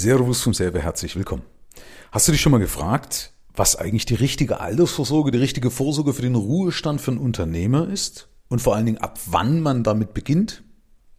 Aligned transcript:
Servus 0.00 0.40
vom 0.40 0.54
Selber, 0.54 0.80
herzlich 0.80 1.14
willkommen. 1.14 1.42
Hast 2.10 2.26
du 2.26 2.32
dich 2.32 2.40
schon 2.40 2.52
mal 2.52 2.58
gefragt, 2.58 3.34
was 3.54 3.76
eigentlich 3.76 4.06
die 4.06 4.14
richtige 4.14 4.58
Altersvorsorge, 4.58 5.30
die 5.30 5.36
richtige 5.36 5.70
Vorsorge 5.70 6.14
für 6.14 6.22
den 6.22 6.36
Ruhestand 6.36 7.02
für 7.02 7.10
einen 7.10 7.20
Unternehmer 7.20 7.86
ist? 7.86 8.30
Und 8.48 8.62
vor 8.62 8.74
allen 8.74 8.86
Dingen, 8.86 8.96
ab 8.96 9.18
wann 9.26 9.60
man 9.60 9.84
damit 9.84 10.14
beginnt? 10.14 10.62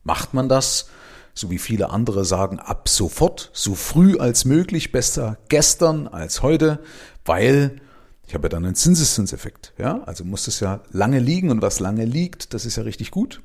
Macht 0.03 0.33
man 0.33 0.49
das, 0.49 0.89
so 1.35 1.51
wie 1.51 1.59
viele 1.59 1.91
andere 1.91 2.25
sagen, 2.25 2.57
ab 2.57 2.89
sofort, 2.89 3.51
so 3.53 3.75
früh 3.75 4.17
als 4.17 4.45
möglich, 4.45 4.91
besser 4.91 5.37
gestern 5.47 6.07
als 6.07 6.41
heute, 6.41 6.79
weil 7.23 7.79
ich 8.25 8.33
habe 8.33 8.45
ja 8.45 8.49
dann 8.49 8.65
einen 8.65 8.73
Zinseszinseffekt, 8.73 9.73
ja? 9.77 10.01
Also 10.05 10.25
muss 10.25 10.47
es 10.47 10.59
ja 10.59 10.81
lange 10.89 11.19
liegen 11.19 11.51
und 11.51 11.61
was 11.61 11.79
lange 11.79 12.05
liegt, 12.05 12.55
das 12.55 12.65
ist 12.65 12.77
ja 12.77 12.83
richtig 12.83 13.11
gut. 13.11 13.43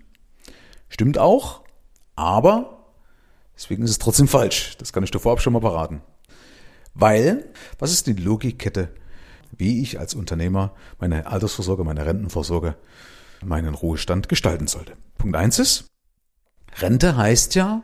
Stimmt 0.88 1.18
auch, 1.18 1.60
aber 2.14 2.75
Deswegen 3.57 3.82
ist 3.82 3.91
es 3.91 3.98
trotzdem 3.98 4.29
falsch. 4.29 4.77
Das 4.79 4.93
kann 4.93 5.02
ich 5.02 5.11
dir 5.11 5.18
vorab 5.18 5.41
schon 5.41 5.52
mal 5.52 5.61
beraten. 5.61 6.02
Weil, 6.95 7.51
was 7.78 7.92
ist 7.92 8.06
die 8.06 8.12
Logikkette, 8.12 8.91
wie 9.56 9.83
ich 9.83 9.98
als 9.98 10.14
Unternehmer 10.14 10.74
meine 10.98 11.27
Altersvorsorge, 11.27 11.84
meine 11.84 12.06
Rentenvorsorge, 12.06 12.77
meinen 13.45 13.74
Ruhestand 13.74 14.28
gestalten 14.28 14.66
sollte? 14.66 14.95
Punkt 15.19 15.37
eins 15.37 15.59
ist, 15.59 15.87
Rente 16.78 17.16
heißt 17.16 17.55
ja, 17.55 17.83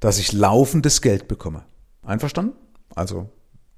dass 0.00 0.18
ich 0.18 0.32
laufendes 0.32 1.02
Geld 1.02 1.28
bekomme. 1.28 1.64
Einverstanden? 2.02 2.56
Also 2.94 3.30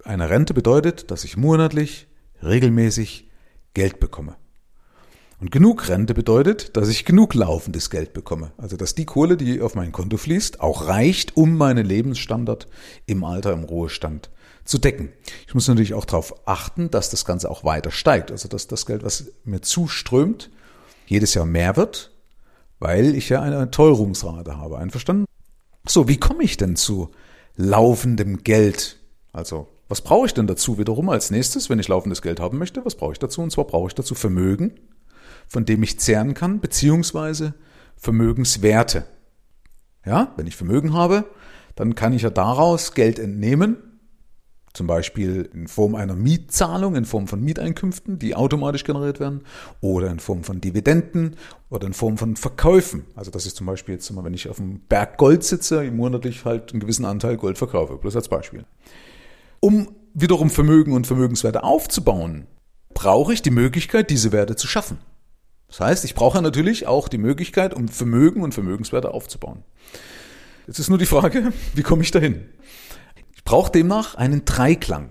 eine 0.05 0.31
Rente 0.31 0.55
bedeutet, 0.55 1.11
dass 1.11 1.25
ich 1.25 1.37
monatlich, 1.37 2.09
regelmäßig 2.43 3.31
Geld 3.75 4.01
bekomme. 4.01 4.37
Und 5.39 5.51
genug 5.51 5.89
Rente 5.89 6.15
bedeutet, 6.15 6.77
dass 6.77 6.89
ich 6.89 7.05
genug 7.05 7.35
laufendes 7.35 7.91
Geld 7.91 8.15
bekomme. 8.15 8.53
Also 8.57 8.77
dass 8.77 8.95
die 8.95 9.05
Kohle, 9.05 9.37
die 9.37 9.61
auf 9.61 9.75
mein 9.75 9.93
Konto 9.93 10.17
fließt, 10.17 10.61
auch 10.61 10.89
reicht, 10.89 11.37
um 11.37 11.59
meinen 11.59 11.85
Lebensstandard 11.85 12.69
im 13.05 13.23
Alter, 13.23 13.53
im 13.53 13.65
Ruhestand 13.65 14.31
zu 14.65 14.79
decken. 14.79 15.11
Ich 15.47 15.55
muss 15.55 15.69
natürlich 15.69 15.93
auch 15.93 16.07
darauf 16.07 16.49
achten, 16.49 16.91
dass 16.91 17.11
das 17.11 17.27
Ganze 17.27 17.51
auch 17.51 17.65
weiter 17.65 17.91
steigt. 17.91 18.31
Also 18.31 18.49
dass 18.49 18.67
das 18.67 18.87
Geld, 18.87 19.05
was 19.05 19.31
mir 19.45 19.61
zuströmt, 19.61 20.51
jedes 21.07 21.35
Jahr 21.35 21.47
mehr 21.47 21.77
wird, 21.77 22.13
weil 22.79 23.15
ich 23.15 23.29
ja 23.29 23.43
eine 23.43 23.71
Teuerungsrate 23.71 24.57
habe. 24.57 24.79
Einverstanden? 24.79 25.27
So, 25.87 26.09
wie 26.09 26.17
komme 26.17 26.45
ich 26.45 26.57
denn 26.57 26.77
zu 26.77 27.11
laufendem 27.57 28.43
Geld? 28.43 28.97
Also 29.35 29.69
was 29.89 30.01
brauche 30.01 30.27
ich 30.27 30.35
denn 30.35 30.47
dazu 30.47 30.79
wiederum 30.79 31.11
als 31.11 31.31
nächstes, 31.31 31.69
wenn 31.69 31.79
ich 31.79 31.89
laufendes 31.89 32.23
Geld 32.23 32.41
haben 32.41 32.57
möchte? 32.57 32.85
Was 32.87 32.95
brauche 32.95 33.13
ich 33.13 33.19
dazu? 33.19 33.43
Und 33.43 33.53
zwar 33.53 33.67
brauche 33.67 33.89
ich 33.89 33.95
dazu 33.95 34.15
Vermögen 34.15 34.73
von 35.47 35.65
dem 35.65 35.83
ich 35.83 35.99
zehren 35.99 36.35
kann, 36.35 36.61
beziehungsweise 36.61 37.55
Vermögenswerte. 37.97 39.07
Ja, 40.05 40.33
wenn 40.37 40.47
ich 40.47 40.57
Vermögen 40.57 40.93
habe, 40.93 41.25
dann 41.75 41.95
kann 41.95 42.13
ich 42.13 42.23
ja 42.23 42.31
daraus 42.31 42.95
Geld 42.95 43.19
entnehmen, 43.19 43.77
zum 44.73 44.87
Beispiel 44.87 45.49
in 45.55 45.69
Form 45.69 45.95
einer 45.95 46.15
Mietzahlung, 46.15 46.97
in 46.97 47.07
Form 47.07 47.27
von 47.27 47.43
Mieteinkünften, 47.43 48.19
die 48.19 48.35
automatisch 48.35 48.85
generiert 48.85 49.21
werden, 49.21 49.41
oder 49.81 50.11
in 50.11 50.21
Form 50.21 50.45
von 50.45 50.61
Dividenden 50.61 51.37
oder 51.71 51.87
in 51.87 51.95
Form 51.95 52.19
von 52.19 52.37
Verkäufen. 52.37 53.05
Also 53.15 53.31
das 53.31 53.47
ist 53.47 53.57
zum 53.57 53.67
Beispiel 53.67 53.95
jetzt 53.95 54.11
immer, 54.11 54.23
wenn 54.23 54.35
ich 54.35 54.49
auf 54.49 54.57
dem 54.57 54.81
Berg 54.81 55.17
Gold 55.17 55.45
sitze, 55.45 55.91
monatlich 55.91 56.45
halt 56.45 56.73
einen 56.73 56.81
gewissen 56.81 57.07
Anteil 57.07 57.39
Gold 57.39 57.57
verkaufe, 57.57 57.97
bloß 57.97 58.17
als 58.17 58.29
Beispiel. 58.29 58.65
Um 59.61 59.89
wiederum 60.13 60.51
Vermögen 60.51 60.93
und 60.93 61.07
Vermögenswerte 61.07 61.63
aufzubauen, 61.63 62.47
brauche 62.93 63.33
ich 63.33 63.43
die 63.43 63.51
Möglichkeit, 63.51 64.11
diese 64.11 64.31
Werte 64.33 64.57
zu 64.57 64.67
schaffen. 64.67 64.99
Das 65.69 65.81
heißt, 65.81 66.05
ich 66.05 66.15
brauche 66.15 66.41
natürlich 66.41 66.87
auch 66.87 67.09
die 67.09 67.19
Möglichkeit, 67.19 67.75
um 67.75 67.89
Vermögen 67.89 68.43
und 68.43 68.55
Vermögenswerte 68.55 69.13
aufzubauen. 69.13 69.65
Jetzt 70.67 70.79
ist 70.79 70.89
nur 70.89 70.99
die 70.99 71.07
Frage, 71.07 71.53
wie 71.75 71.83
komme 71.83 72.03
ich 72.03 72.11
dahin? 72.11 72.49
Ich 73.35 73.45
brauche 73.45 73.71
demnach 73.71 74.15
einen 74.15 74.45
Dreiklang. 74.45 75.11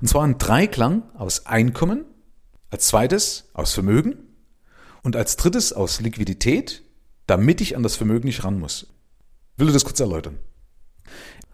Und 0.00 0.06
zwar 0.08 0.24
einen 0.24 0.38
Dreiklang 0.38 1.02
aus 1.14 1.46
Einkommen, 1.46 2.04
als 2.70 2.88
zweites 2.88 3.50
aus 3.52 3.72
Vermögen 3.72 4.16
und 5.02 5.16
als 5.16 5.36
drittes 5.36 5.72
aus 5.72 6.00
Liquidität, 6.00 6.82
damit 7.26 7.60
ich 7.60 7.76
an 7.76 7.82
das 7.82 7.96
Vermögen 7.96 8.26
nicht 8.26 8.44
ran 8.44 8.58
muss. 8.58 8.86
will 9.56 9.66
du 9.66 9.72
das 9.72 9.84
kurz 9.84 10.00
erläutern? 10.00 10.38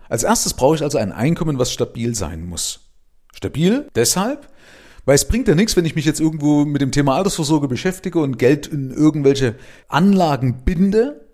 Als 0.08 0.22
erstes 0.22 0.54
brauche 0.54 0.76
ich 0.76 0.82
also 0.82 0.98
ein 0.98 1.12
Einkommen, 1.12 1.58
was 1.58 1.72
stabil 1.72 2.14
sein 2.14 2.46
muss. 2.46 2.88
Stabil 3.34 3.88
deshalb, 3.94 4.48
weil 5.08 5.14
es 5.14 5.26
bringt 5.26 5.48
ja 5.48 5.54
nichts, 5.54 5.74
wenn 5.74 5.86
ich 5.86 5.94
mich 5.94 6.04
jetzt 6.04 6.20
irgendwo 6.20 6.66
mit 6.66 6.82
dem 6.82 6.92
Thema 6.92 7.16
Altersvorsorge 7.16 7.66
beschäftige 7.66 8.18
und 8.18 8.38
Geld 8.38 8.66
in 8.66 8.90
irgendwelche 8.90 9.54
Anlagen 9.88 10.66
binde, 10.66 11.26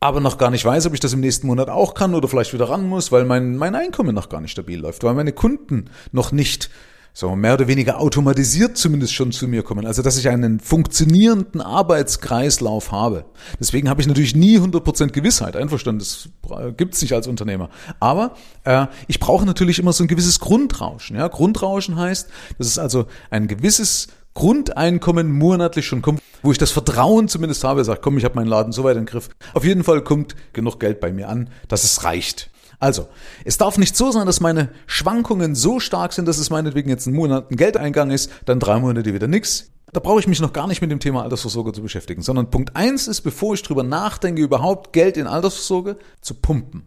aber 0.00 0.20
noch 0.20 0.38
gar 0.38 0.50
nicht 0.50 0.64
weiß, 0.64 0.86
ob 0.86 0.94
ich 0.94 1.00
das 1.00 1.12
im 1.12 1.20
nächsten 1.20 1.46
Monat 1.46 1.68
auch 1.68 1.92
kann 1.92 2.14
oder 2.14 2.26
vielleicht 2.26 2.54
wieder 2.54 2.70
ran 2.70 2.88
muss, 2.88 3.12
weil 3.12 3.26
mein, 3.26 3.58
mein 3.58 3.74
Einkommen 3.74 4.14
noch 4.14 4.30
gar 4.30 4.40
nicht 4.40 4.52
stabil 4.52 4.80
läuft, 4.80 5.04
weil 5.04 5.12
meine 5.12 5.34
Kunden 5.34 5.90
noch 6.10 6.32
nicht 6.32 6.70
so 7.12 7.34
mehr 7.34 7.54
oder 7.54 7.66
weniger 7.66 8.00
automatisiert 8.00 8.76
zumindest 8.76 9.12
schon 9.12 9.32
zu 9.32 9.48
mir 9.48 9.62
kommen. 9.62 9.86
Also, 9.86 10.02
dass 10.02 10.18
ich 10.18 10.28
einen 10.28 10.60
funktionierenden 10.60 11.60
Arbeitskreislauf 11.60 12.92
habe. 12.92 13.24
Deswegen 13.58 13.88
habe 13.88 14.00
ich 14.00 14.06
natürlich 14.06 14.36
nie 14.36 14.58
100% 14.58 15.08
Gewissheit. 15.08 15.56
Einverstanden, 15.56 15.98
das 15.98 16.28
gibt's 16.76 17.02
nicht 17.02 17.12
als 17.12 17.26
Unternehmer. 17.26 17.70
Aber 17.98 18.34
äh, 18.64 18.86
ich 19.08 19.18
brauche 19.18 19.44
natürlich 19.44 19.78
immer 19.78 19.92
so 19.92 20.04
ein 20.04 20.08
gewisses 20.08 20.38
Grundrauschen. 20.38 21.16
Ja? 21.16 21.28
Grundrauschen 21.28 21.96
heißt, 21.96 22.28
dass 22.58 22.66
es 22.66 22.78
also 22.78 23.06
ein 23.30 23.48
gewisses 23.48 24.08
Grundeinkommen 24.34 25.32
monatlich 25.32 25.86
schon 25.86 26.02
kommt, 26.02 26.22
wo 26.42 26.52
ich 26.52 26.58
das 26.58 26.70
Vertrauen 26.70 27.26
zumindest 27.26 27.64
habe, 27.64 27.82
sagt, 27.84 28.02
komm, 28.02 28.18
ich 28.18 28.24
habe 28.24 28.36
meinen 28.36 28.46
Laden 28.46 28.72
so 28.72 28.84
weit 28.84 28.96
im 28.96 29.06
Griff. 29.06 29.30
Auf 29.54 29.64
jeden 29.64 29.82
Fall 29.82 30.02
kommt 30.02 30.36
genug 30.52 30.78
Geld 30.78 31.00
bei 31.00 31.10
mir 31.10 31.28
an, 31.28 31.50
dass 31.66 31.82
es 31.82 32.04
reicht. 32.04 32.50
Also, 32.80 33.08
es 33.44 33.58
darf 33.58 33.76
nicht 33.76 33.96
so 33.96 34.12
sein, 34.12 34.26
dass 34.26 34.40
meine 34.40 34.70
Schwankungen 34.86 35.54
so 35.54 35.80
stark 35.80 36.12
sind, 36.12 36.28
dass 36.28 36.38
es 36.38 36.50
meinetwegen 36.50 36.88
jetzt 36.88 37.06
einen 37.06 37.16
Monat 37.16 37.50
ein 37.50 37.56
Geldeingang 37.56 38.10
ist, 38.10 38.30
dann 38.44 38.60
drei 38.60 38.78
Monate 38.78 39.12
wieder 39.12 39.26
nix. 39.26 39.72
Da 39.92 40.00
brauche 40.00 40.20
ich 40.20 40.28
mich 40.28 40.40
noch 40.40 40.52
gar 40.52 40.66
nicht 40.66 40.80
mit 40.80 40.90
dem 40.90 41.00
Thema 41.00 41.22
Altersvorsorge 41.22 41.72
zu 41.72 41.82
beschäftigen, 41.82 42.22
sondern 42.22 42.50
Punkt 42.50 42.76
eins 42.76 43.08
ist, 43.08 43.22
bevor 43.22 43.54
ich 43.54 43.62
drüber 43.62 43.82
nachdenke, 43.82 44.42
überhaupt 44.42 44.92
Geld 44.92 45.16
in 45.16 45.26
Altersvorsorge 45.26 45.96
zu 46.20 46.34
pumpen, 46.34 46.86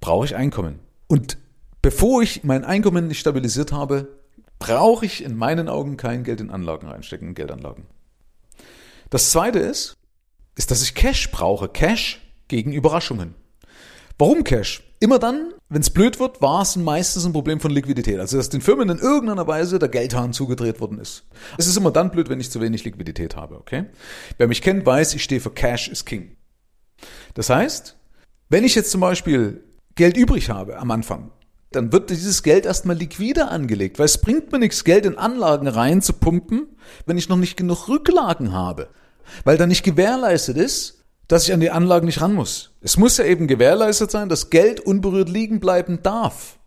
brauche 0.00 0.24
ich 0.24 0.36
Einkommen. 0.36 0.78
Und 1.08 1.36
bevor 1.82 2.22
ich 2.22 2.44
mein 2.44 2.64
Einkommen 2.64 3.08
nicht 3.08 3.18
stabilisiert 3.18 3.72
habe, 3.72 4.08
brauche 4.58 5.04
ich 5.04 5.24
in 5.24 5.36
meinen 5.36 5.68
Augen 5.68 5.96
kein 5.96 6.22
Geld 6.22 6.40
in 6.40 6.50
Anlagen 6.50 6.86
reinstecken, 6.86 7.28
in 7.28 7.34
Geldanlagen. 7.34 7.86
Das 9.10 9.30
zweite 9.30 9.58
ist, 9.58 9.96
ist, 10.54 10.70
dass 10.70 10.82
ich 10.82 10.94
Cash 10.94 11.32
brauche. 11.32 11.68
Cash 11.68 12.20
gegen 12.46 12.72
Überraschungen. 12.72 13.34
Warum 14.22 14.44
Cash? 14.44 14.84
Immer 15.00 15.18
dann, 15.18 15.52
wenn 15.68 15.80
es 15.80 15.90
blöd 15.90 16.20
wird, 16.20 16.40
war 16.40 16.62
es 16.62 16.76
meistens 16.76 17.24
ein 17.24 17.32
Problem 17.32 17.58
von 17.58 17.72
Liquidität. 17.72 18.20
Also 18.20 18.36
dass 18.36 18.50
den 18.50 18.60
Firmen 18.60 18.88
in 18.88 18.98
irgendeiner 18.98 19.48
Weise 19.48 19.80
der 19.80 19.88
Geldhahn 19.88 20.32
zugedreht 20.32 20.80
worden 20.80 21.00
ist. 21.00 21.24
Es 21.58 21.66
ist 21.66 21.76
immer 21.76 21.90
dann 21.90 22.12
blöd, 22.12 22.28
wenn 22.28 22.38
ich 22.38 22.48
zu 22.48 22.60
wenig 22.60 22.84
Liquidität 22.84 23.34
habe, 23.34 23.56
okay? 23.56 23.86
Wer 24.38 24.46
mich 24.46 24.62
kennt, 24.62 24.86
weiß, 24.86 25.14
ich 25.14 25.24
stehe 25.24 25.40
für 25.40 25.50
Cash 25.50 25.88
is 25.88 26.04
King. 26.04 26.36
Das 27.34 27.50
heißt, 27.50 27.96
wenn 28.48 28.62
ich 28.62 28.76
jetzt 28.76 28.92
zum 28.92 29.00
Beispiel 29.00 29.64
Geld 29.96 30.16
übrig 30.16 30.50
habe 30.50 30.78
am 30.78 30.92
Anfang, 30.92 31.32
dann 31.72 31.90
wird 31.90 32.10
dieses 32.10 32.44
Geld 32.44 32.64
erstmal 32.64 32.96
liquider 32.96 33.50
angelegt, 33.50 33.98
weil 33.98 34.06
es 34.06 34.18
bringt 34.18 34.52
mir 34.52 34.60
nichts, 34.60 34.84
Geld 34.84 35.04
in 35.04 35.18
Anlagen 35.18 35.66
reinzupumpen, 35.66 36.68
wenn 37.06 37.18
ich 37.18 37.28
noch 37.28 37.38
nicht 37.38 37.56
genug 37.56 37.88
Rücklagen 37.88 38.52
habe. 38.52 38.88
Weil 39.42 39.58
da 39.58 39.66
nicht 39.66 39.82
gewährleistet 39.82 40.58
ist, 40.58 41.01
dass 41.32 41.48
ich 41.48 41.54
an 41.54 41.60
die 41.60 41.70
Anlagen 41.70 42.04
nicht 42.04 42.20
ran 42.20 42.34
muss. 42.34 42.72
Es 42.82 42.98
muss 42.98 43.16
ja 43.16 43.24
eben 43.24 43.46
gewährleistet 43.46 44.10
sein, 44.10 44.28
dass 44.28 44.50
Geld 44.50 44.80
unberührt 44.80 45.30
liegen 45.30 45.60
bleiben 45.60 46.02
darf. 46.02 46.58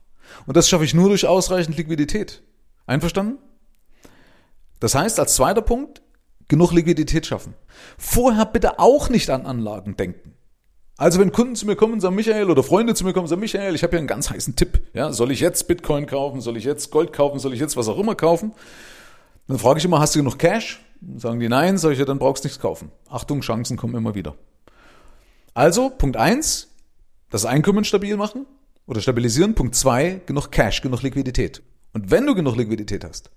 Und 0.48 0.58
das 0.58 0.68
schaffe 0.68 0.84
ich 0.84 0.96
nur 0.96 1.10
durch 1.10 1.28
ausreichend 1.28 1.78
Liquidität. 1.78 2.42
Einverstanden? 2.88 3.38
Das 4.80 4.96
heißt, 4.96 5.20
als 5.20 5.36
zweiter 5.36 5.62
Punkt, 5.62 6.02
genug 6.48 6.72
Liquidität 6.72 7.28
schaffen. 7.28 7.54
Vorher 8.00 8.48
bitte 8.48 8.80
auch 8.80 9.10
nicht 9.10 9.30
an 9.30 9.46
Anlagen 9.46 9.98
denken. 9.98 10.34
Also 10.98 11.20
wenn 11.20 11.32
Kunden 11.32 11.56
zu 11.56 11.68
mir 11.68 11.76
kommen 11.76 11.94
und 11.94 12.00
sagen, 12.00 12.16
Michael, 12.16 12.50
oder 12.50 12.64
Freunde 12.64 12.96
zu 12.96 13.04
mir 13.04 13.14
kommen 13.14 13.26
und 13.26 13.30
sagen, 13.30 13.42
Michael, 13.42 13.76
ich 13.76 13.84
habe 13.84 13.92
hier 13.92 14.00
einen 14.00 14.08
ganz 14.08 14.32
heißen 14.32 14.56
Tipp. 14.56 14.82
Ja, 14.96 15.12
soll 15.12 15.30
ich 15.30 15.42
jetzt 15.42 15.68
Bitcoin 15.68 16.08
kaufen? 16.08 16.42
Soll 16.42 16.58
ich 16.58 16.64
jetzt 16.64 16.90
Gold 16.90 17.14
kaufen? 17.14 17.38
Soll 17.38 17.54
ich 17.54 17.60
jetzt 17.60 17.78
was 17.78 17.88
auch 17.88 18.00
immer 18.00 18.16
kaufen? 18.16 18.52
Dann 19.48 19.60
frage 19.60 19.78
ich 19.78 19.86
immer, 19.86 20.00
hast 20.00 20.16
du 20.16 20.20
genug 20.20 20.40
Cash? 20.40 20.84
Dann 21.02 21.20
sagen 21.20 21.40
die 21.40 21.50
nein, 21.50 21.78
ja, 21.78 22.06
dann 22.06 22.18
brauchst 22.18 22.44
du 22.44 22.48
nichts 22.48 22.60
kaufen. 22.60 22.92
Achtung, 23.10 23.42
Chancen 23.42 23.78
kommen 23.78 23.94
immer 23.94 24.16
wieder. 24.16 24.34
Also, 25.56 25.90
Punkt 25.90 26.18
eins, 26.18 26.68
das 27.30 27.46
Einkommen 27.46 27.86
stabil 27.86 28.18
machen 28.18 28.46
oder 28.88 29.00
stabilisieren. 29.00 29.56
Punkt 29.56 29.74
zwei, 29.74 30.20
genug 30.26 30.52
Cash, 30.52 30.82
genug 30.82 31.02
Liquidität. 31.02 31.64
Und 31.94 32.12
wenn 32.12 32.26
du 32.28 32.36
genug 32.36 32.58
Liquidität 32.58 33.06
hast 33.06 33.32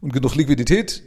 und 0.00 0.14
genug 0.14 0.34
Liquidität 0.34 1.02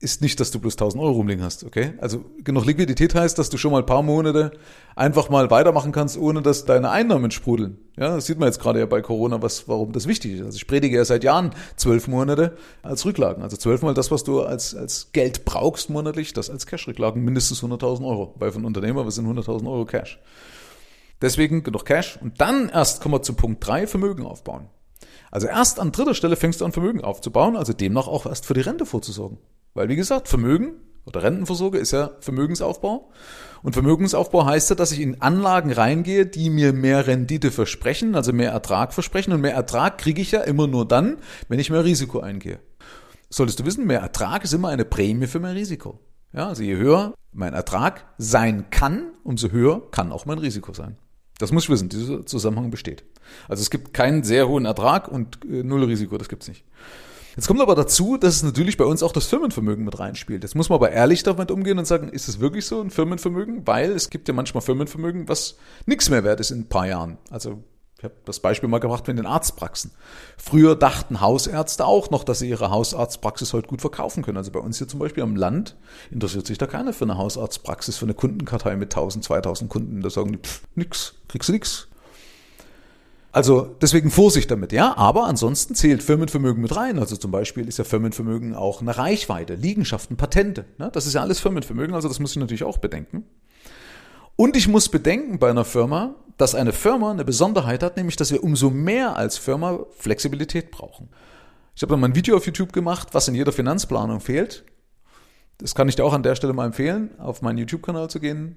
ist 0.00 0.20
nicht, 0.20 0.38
dass 0.38 0.50
du 0.50 0.60
bloß 0.60 0.74
1000 0.74 1.02
Euro 1.02 1.12
rumliegen 1.12 1.42
hast, 1.42 1.64
okay? 1.64 1.94
Also 1.98 2.24
genug 2.42 2.66
Liquidität 2.66 3.14
heißt, 3.14 3.38
dass 3.38 3.48
du 3.48 3.56
schon 3.56 3.72
mal 3.72 3.78
ein 3.78 3.86
paar 3.86 4.02
Monate 4.02 4.52
einfach 4.96 5.30
mal 5.30 5.50
weitermachen 5.50 5.92
kannst, 5.92 6.18
ohne 6.18 6.42
dass 6.42 6.64
deine 6.64 6.90
Einnahmen 6.90 7.30
sprudeln. 7.30 7.78
Ja, 7.96 8.14
das 8.14 8.26
sieht 8.26 8.38
man 8.38 8.48
jetzt 8.48 8.60
gerade 8.60 8.80
ja 8.80 8.86
bei 8.86 9.00
Corona, 9.00 9.40
was, 9.40 9.66
warum 9.68 9.92
das 9.92 10.06
wichtig 10.06 10.32
ist. 10.34 10.42
Also 10.42 10.56
ich 10.56 10.66
predige 10.66 10.96
ja 10.96 11.04
seit 11.04 11.24
Jahren 11.24 11.50
zwölf 11.76 12.06
Monate 12.08 12.56
als 12.82 13.06
Rücklagen. 13.06 13.42
Also 13.42 13.56
zwölfmal 13.56 13.94
das, 13.94 14.10
was 14.10 14.24
du 14.24 14.42
als, 14.42 14.74
als 14.74 15.12
Geld 15.12 15.44
brauchst 15.44 15.90
monatlich, 15.90 16.32
das 16.32 16.50
als 16.50 16.66
Cash-Rücklagen 16.66 17.24
mindestens 17.24 17.62
100.000 17.62 18.04
Euro. 18.06 18.34
Bei 18.38 18.50
von 18.50 18.64
Unternehmer, 18.64 19.06
was 19.06 19.14
sind 19.14 19.26
100.000 19.26 19.66
Euro 19.66 19.86
Cash? 19.86 20.20
Deswegen 21.22 21.62
genug 21.62 21.86
Cash 21.86 22.18
und 22.20 22.40
dann 22.40 22.68
erst 22.68 23.00
kommen 23.00 23.14
wir 23.14 23.22
zu 23.22 23.34
Punkt 23.34 23.66
drei 23.66 23.86
Vermögen 23.86 24.26
aufbauen. 24.26 24.68
Also 25.34 25.48
erst 25.48 25.80
an 25.80 25.90
dritter 25.90 26.14
Stelle 26.14 26.36
fängst 26.36 26.60
du 26.60 26.64
an, 26.64 26.70
Vermögen 26.70 27.02
aufzubauen, 27.02 27.56
also 27.56 27.72
demnach 27.72 28.06
auch 28.06 28.24
erst 28.24 28.46
für 28.46 28.54
die 28.54 28.60
Rente 28.60 28.86
vorzusorgen. 28.86 29.38
Weil, 29.74 29.88
wie 29.88 29.96
gesagt, 29.96 30.28
Vermögen 30.28 30.74
oder 31.06 31.24
Rentenvorsorge 31.24 31.76
ist 31.76 31.90
ja 31.90 32.12
Vermögensaufbau. 32.20 33.10
Und 33.64 33.72
Vermögensaufbau 33.72 34.46
heißt 34.46 34.70
ja, 34.70 34.76
dass 34.76 34.92
ich 34.92 35.00
in 35.00 35.22
Anlagen 35.22 35.72
reingehe, 35.72 36.24
die 36.24 36.50
mir 36.50 36.72
mehr 36.72 37.08
Rendite 37.08 37.50
versprechen, 37.50 38.14
also 38.14 38.32
mehr 38.32 38.52
Ertrag 38.52 38.94
versprechen. 38.94 39.32
Und 39.32 39.40
mehr 39.40 39.54
Ertrag 39.54 39.98
kriege 39.98 40.22
ich 40.22 40.30
ja 40.30 40.42
immer 40.42 40.68
nur 40.68 40.86
dann, 40.86 41.16
wenn 41.48 41.58
ich 41.58 41.68
mehr 41.68 41.84
Risiko 41.84 42.20
eingehe. 42.20 42.60
Solltest 43.28 43.58
du 43.58 43.64
wissen, 43.64 43.88
mehr 43.88 44.02
Ertrag 44.02 44.44
ist 44.44 44.54
immer 44.54 44.68
eine 44.68 44.84
Prämie 44.84 45.26
für 45.26 45.40
mehr 45.40 45.56
Risiko. 45.56 45.98
Ja, 46.32 46.46
also 46.46 46.62
je 46.62 46.76
höher 46.76 47.12
mein 47.32 47.54
Ertrag 47.54 48.04
sein 48.18 48.66
kann, 48.70 49.10
umso 49.24 49.50
höher 49.50 49.90
kann 49.90 50.12
auch 50.12 50.26
mein 50.26 50.38
Risiko 50.38 50.72
sein. 50.72 50.96
Das 51.38 51.52
muss 51.52 51.64
ich 51.64 51.70
wissen, 51.70 51.88
dieser 51.88 52.24
Zusammenhang 52.26 52.70
besteht. 52.70 53.04
Also 53.48 53.60
es 53.60 53.70
gibt 53.70 53.92
keinen 53.92 54.22
sehr 54.22 54.48
hohen 54.48 54.64
Ertrag 54.66 55.08
und 55.08 55.44
äh, 55.44 55.62
null 55.62 55.84
Risiko, 55.84 56.16
das 56.18 56.28
gibt's 56.28 56.48
nicht. 56.48 56.64
Jetzt 57.36 57.48
kommt 57.48 57.60
aber 57.60 57.74
dazu, 57.74 58.16
dass 58.16 58.36
es 58.36 58.42
natürlich 58.44 58.76
bei 58.76 58.84
uns 58.84 59.02
auch 59.02 59.10
das 59.10 59.26
Firmenvermögen 59.26 59.84
mit 59.84 59.98
reinspielt. 59.98 60.44
Jetzt 60.44 60.54
muss 60.54 60.68
man 60.68 60.76
aber 60.76 60.92
ehrlich 60.92 61.24
damit 61.24 61.50
umgehen 61.50 61.78
und 61.78 61.84
sagen, 61.84 62.08
ist 62.08 62.28
es 62.28 62.38
wirklich 62.38 62.64
so 62.64 62.80
ein 62.80 62.90
Firmenvermögen? 62.90 63.66
Weil 63.66 63.90
es 63.90 64.08
gibt 64.08 64.28
ja 64.28 64.34
manchmal 64.34 64.62
Firmenvermögen, 64.62 65.28
was 65.28 65.56
nichts 65.86 66.10
mehr 66.10 66.22
wert 66.22 66.38
ist 66.38 66.52
in 66.52 66.60
ein 66.60 66.68
paar 66.68 66.86
Jahren. 66.86 67.18
Also 67.30 67.64
ich 67.98 68.04
habe 68.04 68.14
das 68.24 68.40
Beispiel 68.40 68.68
mal 68.68 68.80
gebracht 68.80 69.06
mit 69.06 69.18
den 69.18 69.26
Arztpraxen. 69.26 69.92
Früher 70.36 70.76
dachten 70.76 71.20
Hausärzte 71.20 71.86
auch 71.86 72.10
noch, 72.10 72.24
dass 72.24 72.40
sie 72.40 72.48
ihre 72.48 72.70
Hausarztpraxis 72.70 73.52
heute 73.52 73.68
gut 73.68 73.80
verkaufen 73.80 74.22
können. 74.22 74.36
Also 74.36 74.50
bei 74.50 74.58
uns 74.58 74.78
hier 74.78 74.88
zum 74.88 75.00
Beispiel 75.00 75.22
am 75.22 75.36
Land 75.36 75.76
interessiert 76.10 76.46
sich 76.46 76.58
da 76.58 76.66
keiner 76.66 76.92
für 76.92 77.04
eine 77.04 77.16
Hausarztpraxis, 77.16 77.96
für 77.96 78.06
eine 78.06 78.14
Kundenkartei 78.14 78.76
mit 78.76 78.94
1000, 78.94 79.24
2000 79.24 79.70
Kunden. 79.70 80.00
Da 80.02 80.10
sagen 80.10 80.32
die, 80.32 80.38
pff, 80.38 80.62
nix, 80.74 81.14
kriegst 81.28 81.48
du 81.48 81.52
nix. 81.52 81.88
Also 83.34 83.74
deswegen 83.80 84.12
Vorsicht 84.12 84.48
damit, 84.50 84.72
ja. 84.72 84.96
Aber 84.96 85.24
ansonsten 85.24 85.74
zählt 85.74 86.02
Firmenvermögen 86.04 86.62
mit 86.62 86.76
rein. 86.76 87.00
Also 87.00 87.16
zum 87.16 87.30
Beispiel 87.30 87.66
ist 87.66 87.78
ja 87.78 87.84
Firmenvermögen 87.84 88.54
auch 88.54 88.80
eine 88.80 88.96
Reichweite, 88.96 89.54
Liegenschaften, 89.54 90.16
Patente. 90.16 90.66
Ne? 90.78 90.90
Das 90.92 91.06
ist 91.06 91.14
ja 91.14 91.20
alles 91.20 91.40
Firmenvermögen, 91.40 91.94
also 91.94 92.06
das 92.06 92.20
muss 92.20 92.30
ich 92.30 92.36
natürlich 92.36 92.62
auch 92.62 92.78
bedenken. 92.78 93.24
Und 94.36 94.56
ich 94.56 94.68
muss 94.68 94.88
bedenken 94.88 95.38
bei 95.38 95.50
einer 95.50 95.64
Firma, 95.64 96.14
dass 96.36 96.54
eine 96.54 96.72
Firma 96.72 97.10
eine 97.10 97.24
Besonderheit 97.24 97.82
hat, 97.82 97.96
nämlich 97.96 98.16
dass 98.16 98.32
wir 98.32 98.42
umso 98.42 98.70
mehr 98.70 99.16
als 99.16 99.38
Firma 99.38 99.80
Flexibilität 99.98 100.70
brauchen. 100.70 101.08
Ich 101.76 101.82
habe 101.82 101.90
dann 101.90 102.00
mal 102.00 102.08
ein 102.08 102.14
Video 102.14 102.36
auf 102.36 102.46
YouTube 102.46 102.72
gemacht, 102.72 103.08
was 103.12 103.28
in 103.28 103.34
jeder 103.34 103.52
Finanzplanung 103.52 104.20
fehlt. 104.20 104.64
Das 105.58 105.74
kann 105.74 105.88
ich 105.88 105.96
dir 105.96 106.04
auch 106.04 106.12
an 106.12 106.22
der 106.22 106.34
Stelle 106.34 106.52
mal 106.52 106.66
empfehlen, 106.66 107.18
auf 107.18 107.42
meinen 107.42 107.58
YouTube-Kanal 107.58 108.10
zu 108.10 108.20
gehen, 108.20 108.56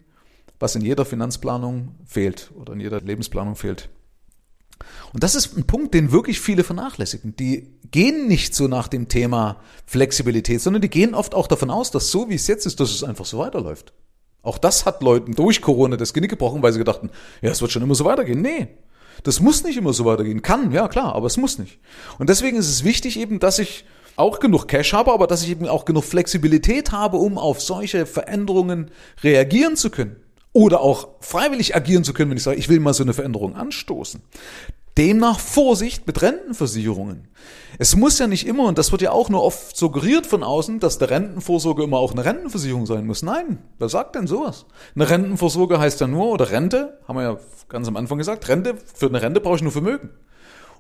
was 0.60 0.76
in 0.76 0.82
jeder 0.82 1.06
Finanzplanung 1.06 1.96
fehlt 2.06 2.52
oder 2.56 2.74
in 2.74 2.80
jeder 2.80 3.02
Lebensplanung 3.02 3.56
fehlt. 3.56 3.90
Und 5.14 5.24
das 5.24 5.36
ist 5.36 5.58
ein 5.58 5.66
Punkt, 5.66 5.94
den 5.94 6.12
wirklich 6.12 6.40
viele 6.40 6.64
vernachlässigen. 6.64 7.36
Die 7.36 7.80
gehen 7.92 8.28
nicht 8.28 8.54
so 8.56 8.68
nach 8.68 8.88
dem 8.88 9.08
Thema 9.08 9.62
Flexibilität, 9.86 10.62
sondern 10.62 10.82
die 10.82 10.90
gehen 10.90 11.16
oft 11.16 11.34
auch 11.34 11.48
davon 11.48 11.70
aus, 11.70 11.92
dass 11.92 12.12
so 12.12 12.30
wie 12.30 12.36
es 12.36 12.48
jetzt 12.48 12.66
ist, 12.66 12.80
dass 12.80 12.92
es 12.92 13.04
einfach 13.04 13.26
so 13.26 13.40
weiterläuft. 13.40 13.94
Auch 14.48 14.58
das 14.58 14.86
hat 14.86 15.02
Leuten 15.02 15.36
durch 15.36 15.62
Corona 15.62 15.98
das 15.98 16.14
Genick 16.14 16.30
gebrochen, 16.30 16.64
weil 16.64 16.72
sie 16.72 16.80
gedachten, 16.80 17.10
ja, 17.42 17.52
es 17.52 17.62
wird 17.62 17.72
schon 17.72 17.84
immer 17.84 17.96
so 17.96 18.06
weitergehen. 18.06 18.42
Nee, 18.42 18.70
das 19.24 19.42
muss 19.42 19.64
nicht 19.64 19.78
immer 19.78 19.92
so 19.92 20.06
weitergehen. 20.06 20.42
Kann, 20.42 20.72
ja 20.72 20.88
klar, 20.88 21.16
aber 21.16 21.28
es 21.28 21.36
muss 21.36 21.60
nicht. 21.60 21.80
Und 22.18 22.30
deswegen 22.30 22.58
ist 22.58 22.70
es 22.70 22.84
wichtig 22.84 23.20
eben, 23.20 23.40
dass 23.40 23.60
ich 23.60 23.86
auch 24.16 24.40
genug 24.40 24.68
Cash 24.68 24.94
habe, 24.94 25.12
aber 25.12 25.28
dass 25.28 25.44
ich 25.44 25.50
eben 25.50 25.68
auch 25.68 25.84
genug 25.84 26.06
Flexibilität 26.06 26.92
habe, 26.94 27.18
um 27.18 27.38
auf 27.38 27.62
solche 27.62 28.06
Veränderungen 28.06 28.90
reagieren 29.22 29.76
zu 29.76 29.90
können. 29.90 30.16
Oder 30.54 30.80
auch 30.82 31.10
freiwillig 31.20 31.76
agieren 31.76 32.04
zu 32.04 32.14
können, 32.14 32.32
wenn 32.32 32.38
ich 32.38 32.44
sage, 32.44 32.58
ich 32.58 32.70
will 32.70 32.80
mal 32.80 32.94
so 32.94 33.04
eine 33.04 33.14
Veränderung 33.14 33.56
anstoßen. 33.56 34.22
Demnach 34.98 35.40
Vorsicht 35.40 36.08
mit 36.08 36.22
Rentenversicherungen. 36.24 37.28
Es 37.78 37.96
muss 37.96 38.18
ja 38.18 38.26
nicht 38.26 38.48
immer, 38.48 38.66
und 38.66 38.80
das 38.80 38.92
wird 38.92 39.04
ja 39.04 39.12
auch 39.12 39.30
nur 39.30 39.44
oft 39.44 39.78
suggeriert 39.78 40.26
von 40.26 40.44
außen, 40.44 40.80
dass 40.80 40.98
der 40.98 41.12
Rentenvorsorge 41.12 41.84
immer 41.84 41.98
auch 41.98 42.14
eine 42.14 42.26
Rentenversicherung 42.26 42.88
sein 42.88 43.06
muss. 43.06 43.22
Nein, 43.22 43.60
wer 43.78 43.90
sagt 43.90 44.16
denn 44.16 44.26
sowas? 44.26 44.66
Eine 44.96 45.08
Rentenvorsorge 45.08 45.80
heißt 45.80 46.02
ja 46.02 46.08
nur, 46.08 46.32
oder 46.32 46.50
Rente, 46.50 47.00
haben 47.08 47.18
wir 47.18 47.24
ja 47.24 47.38
ganz 47.70 47.88
am 47.88 47.96
Anfang 47.96 48.18
gesagt, 48.18 48.48
Rente, 48.50 48.76
für 48.96 49.06
eine 49.06 49.22
Rente 49.22 49.40
brauche 49.40 49.58
ich 49.58 49.62
nur 49.62 49.72
Vermögen. 49.72 50.10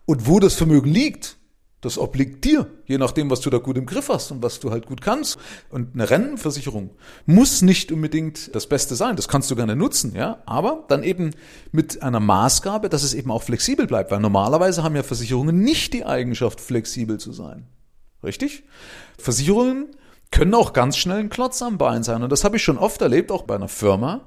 Und 0.06 0.28
wo 0.28 0.40
das 0.40 0.56
Vermögen 0.56 0.90
liegt, 0.90 1.37
das 1.82 2.00
obliegt 2.00 2.44
dir, 2.44 2.68
je 2.86 2.98
nachdem, 2.98 3.30
was 3.30 3.40
du 3.42 3.52
da 3.52 3.60
gut 3.60 3.78
im 3.78 3.86
Griff 3.86 4.10
hast 4.10 4.32
und 4.32 4.42
was 4.42 4.60
du 4.60 4.72
halt 4.72 4.88
gut 4.88 5.00
kannst. 5.00 5.38
Und 5.70 5.94
eine 5.94 6.10
Rentenversicherung 6.10 6.90
muss 7.28 7.62
nicht 7.62 7.92
unbedingt 7.92 8.56
das 8.56 8.68
Beste 8.68 8.96
sein. 8.96 9.16
Das 9.16 9.28
kannst 9.28 9.52
du 9.52 9.56
gerne 9.56 9.76
nutzen, 9.76 10.16
ja. 10.16 10.42
Aber 10.48 10.86
dann 10.88 11.04
eben 11.04 11.32
mit 11.72 12.02
einer 12.02 12.20
Maßgabe, 12.20 12.90
dass 12.90 13.04
es 13.04 13.14
eben 13.14 13.30
auch 13.30 13.44
flexibel 13.44 13.86
bleibt. 13.86 14.10
Weil 14.10 14.20
normalerweise 14.20 14.84
haben 14.84 14.96
ja 14.96 15.04
Versicherungen 15.04 15.62
nicht 15.62 15.94
die 15.94 16.04
Eigenschaft, 16.04 16.62
flexibel 16.62 17.20
zu 17.20 17.32
sein. 17.32 17.68
Richtig? 18.24 18.64
Versicherungen 19.20 19.88
können 20.32 20.56
auch 20.56 20.74
ganz 20.74 20.98
schnell 20.98 21.20
ein 21.20 21.30
Klotz 21.30 21.62
am 21.62 21.78
Bein 21.78 22.02
sein. 22.02 22.24
Und 22.24 22.32
das 22.32 22.44
habe 22.44 22.58
ich 22.58 22.64
schon 22.64 22.80
oft 22.80 23.02
erlebt, 23.02 23.32
auch 23.32 23.44
bei 23.44 23.56
einer 23.56 23.68
Firma, 23.68 24.26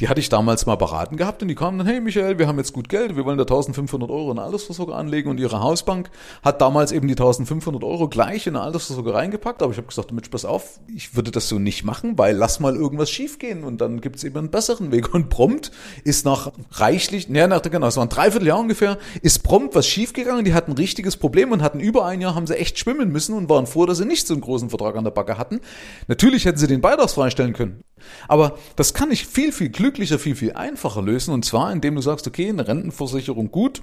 die 0.00 0.08
hatte 0.08 0.20
ich 0.20 0.30
damals 0.30 0.66
mal 0.66 0.76
beraten 0.76 1.16
gehabt 1.16 1.42
und 1.42 1.48
die 1.48 1.54
kamen 1.54 1.78
dann, 1.78 1.86
hey 1.86 2.00
Michael, 2.00 2.38
wir 2.38 2.48
haben 2.48 2.56
jetzt 2.56 2.72
gut 2.72 2.88
Geld, 2.88 3.16
wir 3.16 3.24
wollen 3.26 3.36
da 3.36 3.44
1500 3.44 4.10
Euro 4.10 4.32
in 4.32 4.38
eine 4.38 4.46
Altersvorsorge 4.46 4.94
anlegen 4.94 5.28
und 5.28 5.38
ihre 5.38 5.60
Hausbank 5.60 6.10
hat 6.42 6.60
damals 6.60 6.90
eben 6.90 7.06
die 7.06 7.12
1500 7.12 7.84
Euro 7.84 8.08
gleich 8.08 8.46
in 8.46 8.56
eine 8.56 8.64
Altersvorsorge 8.64 9.12
reingepackt, 9.12 9.62
aber 9.62 9.72
ich 9.72 9.78
habe 9.78 9.88
gesagt, 9.88 10.12
Mensch, 10.12 10.28
pass 10.30 10.44
auf, 10.44 10.80
ich 10.94 11.14
würde 11.16 11.30
das 11.30 11.48
so 11.48 11.58
nicht 11.58 11.84
machen, 11.84 12.16
weil 12.16 12.34
lass 12.34 12.60
mal 12.60 12.74
irgendwas 12.74 13.10
schiefgehen 13.10 13.62
und 13.62 13.80
dann 13.80 14.00
gibt's 14.00 14.24
eben 14.24 14.38
einen 14.38 14.50
besseren 14.50 14.90
Weg 14.90 15.12
und 15.12 15.28
prompt 15.28 15.70
ist 16.04 16.24
nach 16.24 16.50
reichlich, 16.72 17.28
naja, 17.28 17.46
nach, 17.46 17.62
genau, 17.62 17.86
es 17.86 17.96
war 17.96 18.06
ein 18.06 18.08
Dreivierteljahr 18.08 18.58
ungefähr, 18.58 18.98
ist 19.20 19.42
prompt 19.42 19.74
was 19.74 19.86
schiefgegangen, 19.86 20.44
die 20.44 20.54
hatten 20.54 20.72
ein 20.72 20.78
richtiges 20.78 21.18
Problem 21.18 21.52
und 21.52 21.62
hatten 21.62 21.80
über 21.80 22.06
ein 22.06 22.22
Jahr, 22.22 22.34
haben 22.34 22.46
sie 22.46 22.56
echt 22.56 22.78
schwimmen 22.78 23.12
müssen 23.12 23.34
und 23.36 23.50
waren 23.50 23.66
froh, 23.66 23.84
dass 23.84 23.98
sie 23.98 24.06
nicht 24.06 24.26
so 24.26 24.32
einen 24.32 24.40
großen 24.40 24.70
Vertrag 24.70 24.96
an 24.96 25.04
der 25.04 25.10
Backe 25.10 25.36
hatten. 25.36 25.60
Natürlich 26.08 26.46
hätten 26.46 26.58
sie 26.58 26.66
den 26.66 26.80
beitragsfrei 26.80 27.28
stellen 27.28 27.52
können. 27.52 27.82
Aber 28.28 28.58
das 28.76 28.94
kann 28.94 29.10
ich 29.10 29.26
viel, 29.26 29.52
viel 29.52 29.70
glücklicher, 29.70 30.18
viel, 30.18 30.36
viel 30.36 30.52
einfacher 30.52 31.02
lösen. 31.02 31.32
Und 31.34 31.44
zwar, 31.44 31.72
indem 31.72 31.94
du 31.96 32.02
sagst, 32.02 32.26
okay, 32.26 32.48
eine 32.48 32.66
Rentenversicherung 32.66 33.50
gut, 33.50 33.82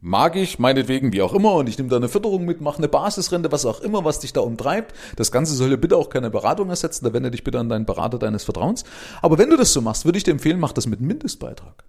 mag 0.00 0.36
ich, 0.36 0.58
meinetwegen, 0.58 1.12
wie 1.12 1.22
auch 1.22 1.34
immer, 1.34 1.54
und 1.54 1.68
ich 1.68 1.78
nehme 1.78 1.90
da 1.90 1.96
eine 1.96 2.08
Förderung 2.08 2.44
mit, 2.44 2.60
mache 2.60 2.78
eine 2.78 2.88
Basisrente, 2.88 3.52
was 3.52 3.64
auch 3.64 3.80
immer, 3.80 4.04
was 4.04 4.20
dich 4.20 4.32
da 4.32 4.40
umtreibt. 4.40 4.94
Das 5.16 5.32
Ganze 5.32 5.54
soll 5.54 5.70
dir 5.70 5.78
bitte 5.78 5.96
auch 5.96 6.10
keine 6.10 6.30
Beratung 6.30 6.68
ersetzen, 6.70 7.04
da 7.04 7.12
wende 7.12 7.30
dich 7.30 7.44
bitte 7.44 7.58
an 7.58 7.68
deinen 7.68 7.86
Berater 7.86 8.18
deines 8.18 8.44
Vertrauens. 8.44 8.84
Aber 9.22 9.38
wenn 9.38 9.50
du 9.50 9.56
das 9.56 9.72
so 9.72 9.80
machst, 9.80 10.04
würde 10.04 10.18
ich 10.18 10.24
dir 10.24 10.32
empfehlen, 10.32 10.60
mach 10.60 10.72
das 10.72 10.86
mit 10.86 11.00
Mindestbeitrag. 11.00 11.84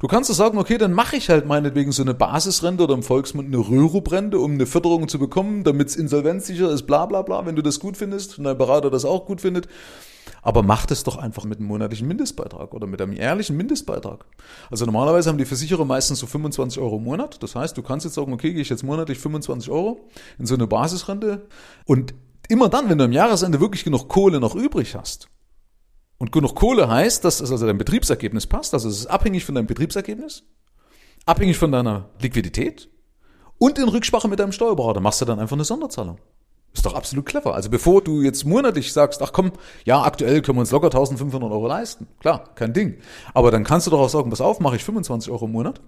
Du 0.00 0.06
kannst 0.06 0.30
doch 0.30 0.34
sagen, 0.34 0.58
okay, 0.58 0.78
dann 0.78 0.92
mache 0.92 1.16
ich 1.16 1.28
halt 1.28 1.46
meinetwegen 1.46 1.92
so 1.92 2.02
eine 2.02 2.14
Basisrente 2.14 2.84
oder 2.84 2.94
im 2.94 3.02
Volksmund 3.02 3.48
eine 3.48 3.58
Röhrup-Rente, 3.58 4.38
um 4.38 4.52
eine 4.52 4.66
Förderung 4.66 5.08
zu 5.08 5.18
bekommen, 5.18 5.64
damit 5.64 5.88
es 5.88 5.96
insolvenzsicher 5.96 6.70
ist, 6.70 6.86
bla 6.86 7.06
bla 7.06 7.22
bla, 7.22 7.44
wenn 7.44 7.56
du 7.56 7.62
das 7.62 7.80
gut 7.80 7.96
findest 7.96 8.38
und 8.38 8.44
dein 8.44 8.56
Berater 8.56 8.90
das 8.90 9.04
auch 9.04 9.26
gut 9.26 9.40
findet. 9.40 9.68
Aber 10.42 10.62
macht 10.62 10.90
es 10.90 11.04
doch 11.04 11.16
einfach 11.16 11.44
mit 11.44 11.58
einem 11.58 11.68
monatlichen 11.68 12.08
Mindestbeitrag 12.08 12.74
oder 12.74 12.86
mit 12.86 13.00
einem 13.00 13.12
ehrlichen 13.12 13.56
Mindestbeitrag. 13.56 14.26
Also 14.70 14.84
normalerweise 14.84 15.30
haben 15.30 15.38
die 15.38 15.44
Versicherer 15.44 15.84
meistens 15.84 16.18
so 16.18 16.26
25 16.26 16.82
Euro 16.82 16.96
im 16.96 17.04
Monat. 17.04 17.42
Das 17.42 17.54
heißt, 17.54 17.76
du 17.76 17.82
kannst 17.82 18.04
jetzt 18.04 18.14
sagen, 18.14 18.32
okay, 18.32 18.52
gehe 18.52 18.60
ich 18.60 18.68
jetzt 18.68 18.82
monatlich 18.82 19.18
25 19.18 19.70
Euro 19.70 20.08
in 20.38 20.46
so 20.46 20.54
eine 20.54 20.66
Basisrente. 20.66 21.46
Und 21.86 22.14
immer 22.48 22.68
dann, 22.68 22.90
wenn 22.90 22.98
du 22.98 23.04
am 23.04 23.12
Jahresende 23.12 23.60
wirklich 23.60 23.84
genug 23.84 24.08
Kohle 24.08 24.40
noch 24.40 24.56
übrig 24.56 24.96
hast, 24.96 25.28
und 26.22 26.30
genug 26.30 26.54
Kohle 26.54 26.88
heißt, 26.88 27.24
dass 27.24 27.40
also 27.40 27.66
dein 27.66 27.78
Betriebsergebnis 27.78 28.46
passt, 28.46 28.74
also 28.74 28.88
es 28.88 29.00
ist 29.00 29.06
abhängig 29.06 29.44
von 29.44 29.56
deinem 29.56 29.66
Betriebsergebnis, 29.66 30.44
abhängig 31.26 31.58
von 31.58 31.72
deiner 31.72 32.10
Liquidität 32.20 32.88
und 33.58 33.76
in 33.76 33.88
Rücksprache 33.88 34.28
mit 34.28 34.38
deinem 34.38 34.52
Steuerberater 34.52 35.00
machst 35.00 35.20
du 35.20 35.24
dann 35.24 35.40
einfach 35.40 35.56
eine 35.56 35.64
Sonderzahlung. 35.64 36.20
Ist 36.74 36.86
doch 36.86 36.94
absolut 36.94 37.26
clever. 37.26 37.54
Also 37.54 37.68
bevor 37.68 38.02
du 38.02 38.22
jetzt 38.22 38.44
monatlich 38.44 38.92
sagst, 38.92 39.20
ach 39.22 39.32
komm, 39.32 39.52
ja, 39.84 40.02
aktuell 40.02 40.40
können 40.40 40.56
wir 40.56 40.60
uns 40.60 40.70
locker 40.70 40.86
1500 40.86 41.50
Euro 41.50 41.66
leisten. 41.66 42.06
Klar, 42.20 42.54
kein 42.54 42.72
Ding. 42.72 42.98
Aber 43.34 43.50
dann 43.50 43.64
kannst 43.64 43.86
du 43.86 43.90
doch 43.90 44.00
auch 44.00 44.08
sagen, 44.08 44.30
pass 44.30 44.40
auf, 44.40 44.58
mache 44.60 44.76
ich 44.76 44.84
25 44.84 45.30
Euro 45.30 45.44
im 45.44 45.52
Monat 45.52 45.80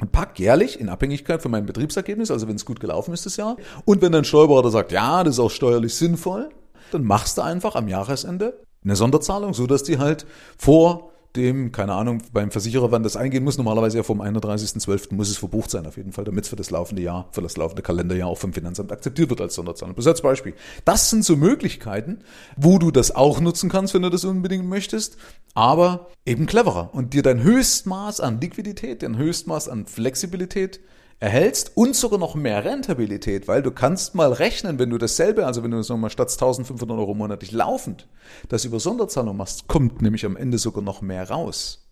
und 0.00 0.12
pack 0.12 0.38
jährlich 0.38 0.80
in 0.80 0.88
Abhängigkeit 0.88 1.42
von 1.42 1.50
meinem 1.50 1.66
Betriebsergebnis, 1.66 2.30
also 2.30 2.48
wenn 2.48 2.56
es 2.56 2.64
gut 2.64 2.80
gelaufen 2.80 3.12
ist 3.12 3.26
das 3.26 3.36
Jahr. 3.36 3.56
Und 3.84 4.02
wenn 4.02 4.12
dein 4.12 4.24
Steuerberater 4.24 4.70
sagt, 4.70 4.92
ja, 4.92 5.24
das 5.24 5.34
ist 5.34 5.40
auch 5.40 5.50
steuerlich 5.50 5.94
sinnvoll, 5.94 6.50
dann 6.92 7.04
machst 7.04 7.38
du 7.38 7.42
einfach 7.42 7.74
am 7.74 7.88
Jahresende 7.88 8.60
eine 8.84 8.96
Sonderzahlung, 8.96 9.54
so 9.54 9.66
dass 9.66 9.82
die 9.82 9.98
halt 9.98 10.26
vor 10.56 11.07
dem, 11.36 11.72
keine 11.72 11.92
Ahnung, 11.94 12.22
beim 12.32 12.50
Versicherer, 12.50 12.90
wann 12.90 13.02
das 13.02 13.16
eingehen 13.16 13.44
muss, 13.44 13.58
normalerweise 13.58 13.98
ja 13.98 14.02
vom 14.02 14.20
31.12. 14.20 15.14
muss 15.14 15.28
es 15.28 15.36
verbucht 15.36 15.70
sein, 15.70 15.86
auf 15.86 15.96
jeden 15.96 16.12
Fall, 16.12 16.24
damit 16.24 16.44
es 16.44 16.50
für 16.50 16.56
das 16.56 16.70
laufende 16.70 17.02
Jahr, 17.02 17.28
für 17.32 17.42
das 17.42 17.56
laufende 17.56 17.82
Kalenderjahr 17.82 18.28
auch 18.28 18.38
vom 18.38 18.52
Finanzamt 18.52 18.92
akzeptiert 18.92 19.30
wird 19.30 19.40
als 19.40 19.54
Sonderzahlung. 19.54 19.94
Das 19.94 20.06
als 20.06 20.22
Beispiel. 20.22 20.54
Das 20.84 21.10
sind 21.10 21.24
so 21.24 21.36
Möglichkeiten, 21.36 22.20
wo 22.56 22.78
du 22.78 22.90
das 22.90 23.14
auch 23.14 23.40
nutzen 23.40 23.68
kannst, 23.68 23.94
wenn 23.94 24.02
du 24.02 24.10
das 24.10 24.24
unbedingt 24.24 24.66
möchtest, 24.66 25.18
aber 25.54 26.08
eben 26.24 26.46
cleverer 26.46 26.90
und 26.92 27.14
dir 27.14 27.22
dein 27.22 27.42
Höchstmaß 27.42 28.20
an 28.20 28.40
Liquidität, 28.40 29.02
dein 29.02 29.16
Höchstmaß 29.16 29.68
an 29.68 29.86
Flexibilität 29.86 30.80
erhältst 31.20 31.72
und 31.76 31.96
sogar 31.96 32.18
noch 32.18 32.34
mehr 32.34 32.64
Rentabilität, 32.64 33.48
weil 33.48 33.62
du 33.62 33.70
kannst 33.70 34.14
mal 34.14 34.32
rechnen, 34.32 34.78
wenn 34.78 34.90
du 34.90 34.98
dasselbe, 34.98 35.46
also 35.46 35.62
wenn 35.62 35.72
du 35.72 35.82
so 35.82 35.96
mal 35.96 36.10
statt 36.10 36.30
1500 36.30 36.96
Euro 36.96 37.14
monatlich 37.14 37.52
laufend 37.52 38.06
das 38.48 38.64
über 38.64 38.78
Sonderzahlung 38.78 39.36
machst, 39.36 39.66
kommt 39.66 40.00
nämlich 40.00 40.24
am 40.24 40.36
Ende 40.36 40.58
sogar 40.58 40.82
noch 40.82 41.02
mehr 41.02 41.28
raus. 41.28 41.88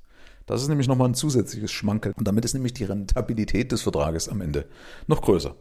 Das 0.46 0.62
ist 0.62 0.68
nämlich 0.68 0.86
nochmal 0.86 1.08
ein 1.08 1.14
zusätzliches 1.14 1.72
Schmankel. 1.72 2.12
Und 2.16 2.28
damit 2.28 2.44
ist 2.44 2.54
nämlich 2.54 2.72
die 2.72 2.84
Rentabilität 2.84 3.72
des 3.72 3.82
Vertrages 3.82 4.28
am 4.28 4.40
Ende 4.40 4.66
noch 5.08 5.20
größer. 5.22 5.56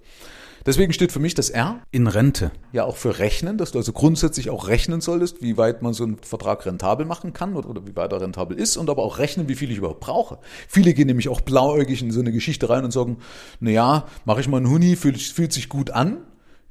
Deswegen 0.65 0.93
steht 0.93 1.11
für 1.11 1.19
mich 1.19 1.35
das 1.35 1.51
R 1.51 1.79
in 1.91 2.07
Rente 2.07 2.51
ja 2.71 2.85
auch 2.85 2.97
für 2.97 3.19
Rechnen, 3.19 3.57
dass 3.57 3.71
du 3.71 3.77
also 3.77 3.93
grundsätzlich 3.93 4.49
auch 4.49 4.67
rechnen 4.67 4.99
solltest, 4.99 5.43
wie 5.43 5.57
weit 5.57 5.83
man 5.83 5.93
so 5.93 6.03
einen 6.03 6.17
Vertrag 6.17 6.65
rentabel 6.65 7.05
machen 7.05 7.33
kann 7.33 7.55
oder, 7.55 7.69
oder 7.69 7.85
wie 7.85 7.95
weit 7.95 8.11
er 8.11 8.21
rentabel 8.21 8.57
ist 8.57 8.75
und 8.75 8.89
aber 8.89 9.03
auch 9.03 9.19
rechnen, 9.19 9.47
wie 9.47 9.55
viel 9.55 9.69
ich 9.69 9.77
überhaupt 9.77 9.99
brauche. 9.99 10.39
Viele 10.67 10.93
gehen 10.93 11.07
nämlich 11.07 11.29
auch 11.29 11.41
blauäugig 11.41 12.01
in 12.01 12.11
so 12.11 12.19
eine 12.19 12.31
Geschichte 12.31 12.69
rein 12.69 12.83
und 12.83 12.91
sagen, 12.91 13.17
na 13.59 13.69
ja, 13.69 14.05
mache 14.25 14.41
ich 14.41 14.47
mal 14.47 14.57
einen 14.57 14.69
Huni, 14.69 14.95
fühlt, 14.95 15.21
fühlt 15.21 15.53
sich 15.53 15.69
gut 15.69 15.91
an, 15.91 16.17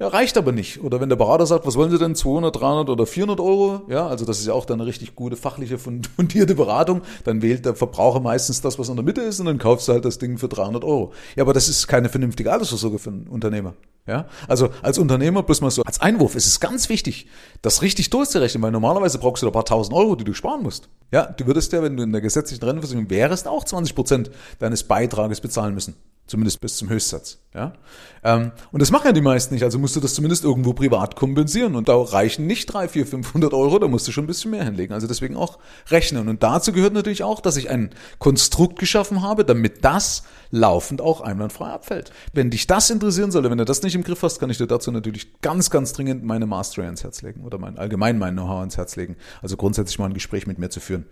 ja, 0.00 0.08
reicht 0.08 0.36
aber 0.36 0.50
nicht. 0.50 0.82
Oder 0.82 1.00
wenn 1.00 1.08
der 1.08 1.16
Berater 1.16 1.46
sagt, 1.46 1.66
was 1.66 1.76
wollen 1.76 1.90
Sie 1.90 1.98
denn, 1.98 2.16
200, 2.16 2.54
300 2.60 2.90
oder 2.90 3.06
400 3.06 3.38
Euro? 3.38 3.82
Ja, 3.88 4.08
also 4.08 4.24
das 4.24 4.40
ist 4.40 4.46
ja 4.46 4.52
auch 4.52 4.64
dann 4.64 4.80
eine 4.80 4.88
richtig 4.88 5.14
gute 5.14 5.36
fachliche, 5.36 5.78
fundierte 6.16 6.56
Beratung. 6.56 7.02
Dann 7.22 7.42
wählt 7.42 7.64
der 7.64 7.76
Verbraucher 7.76 8.18
meistens 8.18 8.60
das, 8.60 8.78
was 8.78 8.88
in 8.88 8.96
der 8.96 9.04
Mitte 9.04 9.20
ist 9.20 9.38
und 9.38 9.46
dann 9.46 9.58
kaufst 9.58 9.86
du 9.86 9.92
halt 9.92 10.04
das 10.04 10.18
Ding 10.18 10.36
für 10.38 10.48
300 10.48 10.82
Euro. 10.82 11.12
Ja, 11.36 11.44
aber 11.44 11.52
das 11.52 11.68
ist 11.68 11.86
keine 11.86 12.08
vernünftige 12.08 12.50
Altersvorsorge 12.50 12.98
für 12.98 13.10
einen 13.10 13.28
Unternehmer. 13.28 13.74
Ja, 14.06 14.26
also 14.48 14.68
als 14.82 14.98
Unternehmer, 14.98 15.42
bloß 15.42 15.62
mal 15.62 15.70
so 15.70 15.82
als 15.82 16.00
Einwurf, 16.00 16.34
ist 16.34 16.46
es 16.46 16.60
ganz 16.60 16.90
wichtig, 16.90 17.26
das 17.62 17.80
richtig 17.80 18.10
durchzurechnen, 18.10 18.62
weil 18.62 18.70
normalerweise 18.70 19.18
brauchst 19.18 19.42
du 19.42 19.46
da 19.46 19.50
ein 19.50 19.54
paar 19.54 19.64
tausend 19.64 19.96
Euro, 19.96 20.14
die 20.14 20.24
du 20.24 20.34
sparen 20.34 20.62
musst. 20.62 20.90
Ja, 21.10 21.24
du 21.24 21.46
würdest 21.46 21.72
ja, 21.72 21.82
wenn 21.82 21.96
du 21.96 22.02
in 22.02 22.12
der 22.12 22.20
gesetzlichen 22.20 22.62
Rentenversicherung 22.64 23.08
wärst, 23.08 23.48
auch 23.48 23.64
20 23.64 23.94
Prozent 23.94 24.30
deines 24.58 24.82
Beitrages 24.82 25.40
bezahlen 25.40 25.72
müssen. 25.72 25.94
Zumindest 26.26 26.60
bis 26.60 26.78
zum 26.78 26.88
Höchstsatz. 26.88 27.38
Ja? 27.54 27.74
Ähm, 28.22 28.52
und 28.72 28.80
das 28.80 28.90
machen 28.90 29.06
ja 29.06 29.12
die 29.12 29.20
meisten 29.20 29.52
nicht. 29.52 29.62
Also 29.62 29.78
musst 29.78 29.94
du 29.94 30.00
das 30.00 30.14
zumindest 30.14 30.42
irgendwo 30.42 30.72
privat 30.72 31.16
kompensieren. 31.16 31.76
Und 31.76 31.88
da 31.88 32.00
reichen 32.00 32.46
nicht 32.46 32.66
3, 32.66 32.88
4, 32.88 33.06
500 33.06 33.52
Euro, 33.52 33.78
da 33.78 33.88
musst 33.88 34.08
du 34.08 34.12
schon 34.12 34.24
ein 34.24 34.26
bisschen 34.26 34.50
mehr 34.50 34.64
hinlegen. 34.64 34.94
Also 34.94 35.06
deswegen 35.06 35.36
auch 35.36 35.58
rechnen. 35.88 36.28
Und 36.28 36.42
dazu 36.42 36.72
gehört 36.72 36.94
natürlich 36.94 37.22
auch, 37.22 37.40
dass 37.40 37.58
ich 37.58 37.68
ein 37.68 37.90
Konstrukt 38.18 38.78
geschaffen 38.78 39.22
habe, 39.22 39.44
damit 39.44 39.84
das 39.84 40.24
laufend 40.50 41.00
auch 41.02 41.20
einwandfrei 41.20 41.66
abfällt. 41.66 42.10
Wenn 42.32 42.50
dich 42.50 42.66
das 42.66 42.88
interessieren 42.88 43.30
sollte, 43.30 43.50
wenn 43.50 43.58
du 43.58 43.64
das 43.64 43.82
nicht 43.82 43.94
im 43.94 44.04
Griff 44.04 44.22
hast, 44.22 44.38
kann 44.38 44.50
ich 44.50 44.58
dir 44.58 44.66
dazu 44.66 44.90
natürlich 44.90 45.40
ganz, 45.42 45.68
ganz 45.68 45.92
dringend 45.92 46.24
meine 46.24 46.46
Mastery 46.46 46.86
ans 46.86 47.04
Herz 47.04 47.22
legen 47.22 47.42
oder 47.42 47.58
mein 47.58 47.76
allgemein 47.76 48.18
mein 48.18 48.34
Know-how 48.34 48.60
ans 48.60 48.76
Herz 48.76 48.96
legen. 48.96 49.16
Also 49.42 49.56
grundsätzlich 49.56 49.98
mal 49.98 50.06
ein 50.06 50.14
Gespräch 50.14 50.46
mit 50.46 50.58
mir 50.58 50.70
zu 50.70 50.80
führen. 50.80 51.06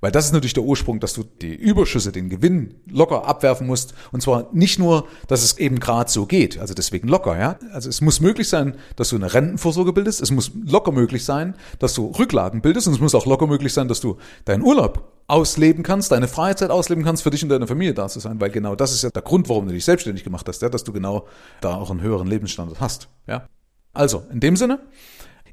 Weil 0.00 0.12
das 0.12 0.26
ist 0.26 0.32
natürlich 0.32 0.54
der 0.54 0.64
Ursprung, 0.64 1.00
dass 1.00 1.14
du 1.14 1.24
die 1.24 1.54
Überschüsse, 1.54 2.12
den 2.12 2.28
Gewinn 2.28 2.74
locker 2.88 3.26
abwerfen 3.26 3.66
musst. 3.66 3.94
Und 4.12 4.20
zwar 4.20 4.48
nicht 4.54 4.78
nur, 4.78 5.06
dass 5.28 5.42
es 5.42 5.58
eben 5.58 5.80
gerade 5.80 6.10
so 6.10 6.26
geht, 6.26 6.58
also 6.58 6.74
deswegen 6.74 7.08
locker, 7.08 7.38
ja. 7.38 7.58
Also 7.72 7.88
es 7.88 8.00
muss 8.00 8.20
möglich 8.20 8.48
sein, 8.48 8.76
dass 8.96 9.10
du 9.10 9.16
eine 9.16 9.32
Rentenvorsorge 9.32 9.92
bildest. 9.92 10.22
Es 10.22 10.30
muss 10.30 10.52
locker 10.64 10.92
möglich 10.92 11.24
sein, 11.24 11.54
dass 11.78 11.94
du 11.94 12.06
Rücklagen 12.18 12.60
bildest. 12.60 12.86
Und 12.86 12.94
es 12.94 13.00
muss 13.00 13.14
auch 13.14 13.26
locker 13.26 13.46
möglich 13.46 13.72
sein, 13.72 13.88
dass 13.88 14.00
du 14.00 14.16
deinen 14.44 14.62
Urlaub 14.62 15.12
ausleben 15.26 15.82
kannst, 15.82 16.12
deine 16.12 16.28
Freizeit 16.28 16.70
ausleben 16.70 17.04
kannst, 17.04 17.22
für 17.22 17.30
dich 17.30 17.42
und 17.42 17.48
deine 17.48 17.66
Familie 17.66 17.94
da 17.94 18.08
zu 18.08 18.20
sein, 18.20 18.40
weil 18.40 18.50
genau 18.50 18.74
das 18.74 18.92
ist 18.92 19.02
ja 19.02 19.10
der 19.10 19.22
Grund, 19.22 19.48
warum 19.48 19.66
du 19.66 19.72
dich 19.72 19.84
selbstständig 19.84 20.22
gemacht 20.22 20.46
hast, 20.48 20.60
ja, 20.62 20.68
dass 20.68 20.84
du 20.84 20.92
genau 20.92 21.26
da 21.60 21.76
auch 21.76 21.90
einen 21.90 22.02
höheren 22.02 22.26
Lebensstandard 22.26 22.80
hast, 22.80 23.08
ja. 23.26 23.48
Also, 23.94 24.24
in 24.30 24.40
dem 24.40 24.56
Sinne 24.56 24.80